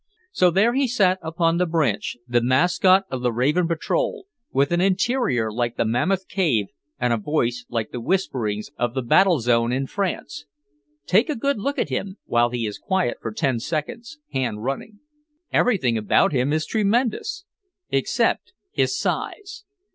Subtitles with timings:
[0.31, 4.81] So there he sat upon the branch, the mascot of the Raven Patrol, with an
[4.81, 9.71] interior like the Mammoth Cave and a voice like the whisperings of the battle zone
[9.71, 10.45] in France.
[11.05, 15.01] Take a good look at him while he is quiet for ten seconds hand running.
[15.53, 19.65] Everything about him is tremendous—except his size.